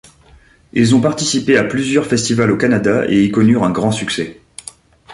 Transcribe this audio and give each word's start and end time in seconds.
Ils 0.73 0.95
ont 0.95 0.99
participé 0.99 1.57
à 1.57 1.63
plusieurs 1.63 2.07
festivals 2.07 2.51
au 2.51 2.57
Canada 2.57 3.05
et 3.07 3.23
y 3.23 3.29
connurent 3.29 3.63
un 3.65 3.69
grand 3.69 3.91
succès. 3.91 4.41